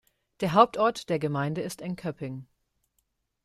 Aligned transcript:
Der 0.39 0.53
Hauptort 0.53 1.09
der 1.09 1.19
Gemeinde 1.19 1.61
ist 1.61 1.79
Enköping. 1.79 2.47